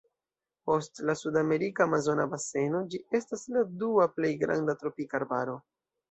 Post 0.67 1.01
la 1.09 1.15
sudamerika 1.17 1.83
amazona 1.89 2.25
baseno 2.31 2.81
ĝi 2.93 3.01
estas 3.19 3.43
la 3.57 3.63
dua 3.83 4.07
plej 4.15 4.31
granda 4.45 4.75
tropika 4.81 5.19
arbaro. 5.21 5.55